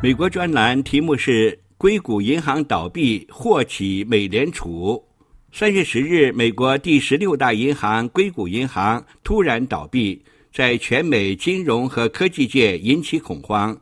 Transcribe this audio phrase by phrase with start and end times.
[0.00, 5.02] 美国专栏题目是“硅谷银行倒闭，祸起美联储”。
[5.50, 10.22] 三月十日，美国第十六大银行硅谷银行突然倒闭，
[10.52, 13.76] 在全美金融和科技界引起恐慌。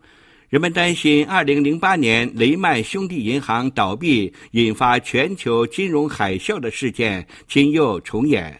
[0.49, 8.59] 人们担心，二零零八年雷曼兄弟银行倒闭引发全球金融海啸的事件今又重演。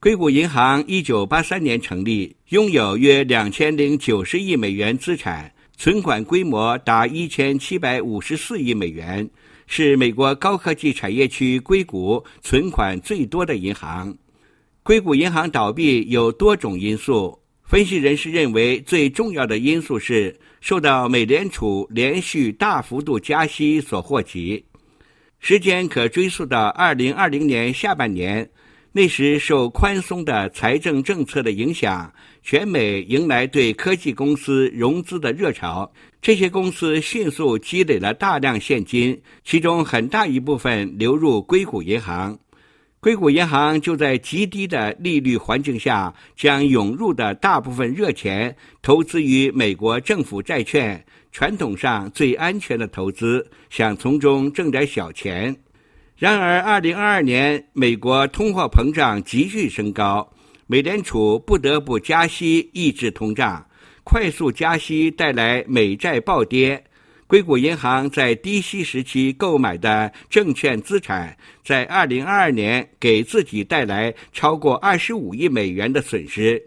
[0.00, 5.52] 硅谷银行一九八三年成立，拥有约两千零九十亿美元资产。
[5.76, 9.28] 存款规模达一千七百五十四亿美元，
[9.66, 14.16] 是美国高科技产业区硅谷存款最多的银行。
[14.82, 24.64] 硅谷银行倒闭有多种因素，分析人士认为最重要的因素是受到美联储连续大幅度加息所祸及。
[25.40, 28.48] 时间可追溯到二零二零年下半年。
[28.96, 35.92] 那时受宽松的财政政策的影响，全美迎来对科技公司融资的热潮。
[36.22, 42.38] 这些公司迅速积累了大量现金，其中很大一部分流入硅谷银行。
[43.00, 55.56] 硅谷银行就在极低的利率环境下，将涌入的大部分热钱投资于美国政府债券，传统上最安全的投资，想从中挣点小钱。
[56.16, 60.32] 然而，二零二二年，美国通货膨胀急剧升高，
[60.68, 63.66] 美联储不得不加息抑制通胀。
[64.04, 66.84] 快速加息带来美债暴跌，
[67.26, 76.62] 硅谷银行在低息时期购买的证券资产，在二零二二年给自己带来超过二十五亿美元的损失。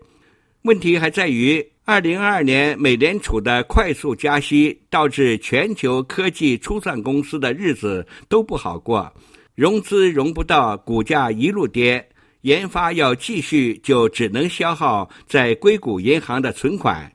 [0.68, 9.10] 问题还在于，二零二二年美联储的快速加息导致全球科技初创公司的日子都不好过。
[9.56, 12.06] 融资融不到，股价一路跌。
[12.42, 17.10] 研发要继续，就只能消耗在硅谷银行的存款。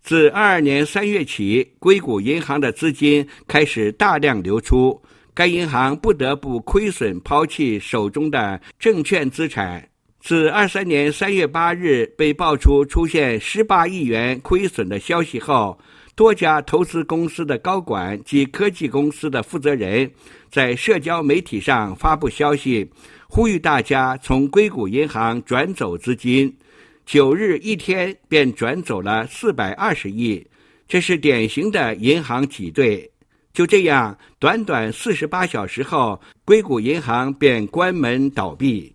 [0.00, 5.02] 自二二年三月起，硅谷银行的资金开始大量流出，
[5.34, 9.88] 该银行不得不亏损，抛弃手中的证券资产。
[10.22, 15.76] 自二三年三月八日被爆出出现十八亿元亏损的消息后，
[16.14, 20.08] 多家投资公司的高管及科技公司的负责人。
[20.48, 22.88] 在社交媒体上发布消息，
[23.26, 26.56] 呼吁大家从硅谷银行转走资金。
[27.04, 30.46] 九日一天便转走了四百二十亿，
[30.86, 33.10] 这是典型的银行挤兑。
[33.52, 38.94] 就这样，短短四十八小时后，硅谷银行便关门倒闭。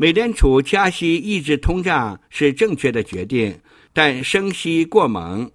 [0.00, 3.54] 美联储加息抑制通胀是正确的决定，
[3.92, 5.50] 但升息过猛。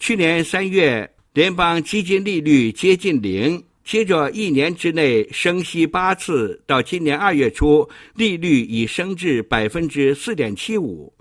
[0.00, 3.62] 去年三月，联邦基金利率接近零。
[3.84, 11.12] 接着一年之内升息八次，到今年二月初，利率已升至百分之四点七五。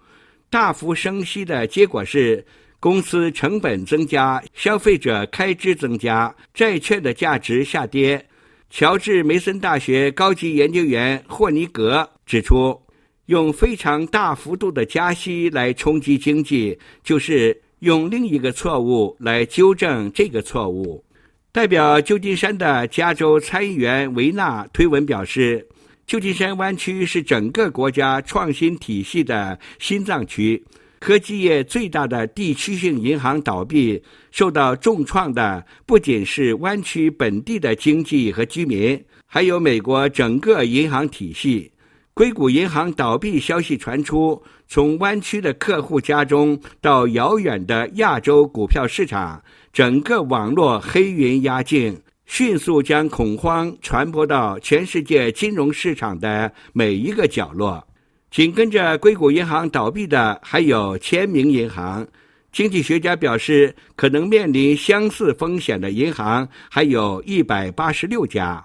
[0.49, 2.43] 大幅升息的结果是，
[2.79, 8.25] 公司成本增加，消费者开支增加，债券的价值下跌。
[8.71, 12.79] 乔治梅森大学高级研究员霍尼格指出，
[13.27, 21.03] 用非常大幅度的加息来冲击经济，就是用另一个错误来纠正这个错误。
[21.51, 25.67] 代表旧金山的加州参议员维纳推文表示，
[26.07, 30.63] 旧金山湾区是整个国家创新体系的心脏区。
[30.99, 34.01] 科技业最大的地区性银行倒闭，
[34.31, 41.69] 受到重创的不仅是湾区本地的经济和居民，还有美国整个银行体系。
[42.15, 49.43] 硅谷银行倒闭消息传出，从湾区的客户家中到遥远的亚洲股票市场。
[49.71, 57.83] 整个网络黑云压境，迅速将恐慌传播到全世界金融市场的每一个角落。
[58.29, 62.07] 紧跟着硅谷银行倒闭的还有签名银行。
[62.51, 68.63] 经济学家表示，可能面临相似风险的银行还有一百八十六家，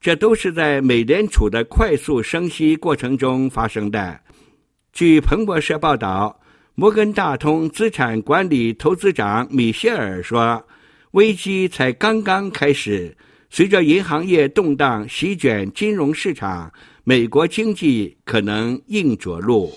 [0.00, 4.20] 这都是在美联储的快速升息过程中发生的。
[4.92, 6.36] 据彭博社报道。
[6.76, 10.64] 摩根大通资产管理投资长米歇尔说
[11.12, 13.14] ：“危机才刚刚开始，
[13.50, 16.72] 随着银行业动荡席卷金融市场，
[17.04, 19.70] 美国经济可能硬着陆。”